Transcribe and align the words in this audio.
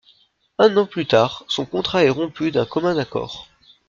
Un 0.57 0.75
an 0.77 0.87
plus 0.87 1.05
tard, 1.05 1.45
son 1.47 1.67
contrat 1.67 2.03
est 2.05 2.09
rompu 2.09 2.49
d'un 2.49 2.65
commun 2.65 2.97
accord. 2.97 3.49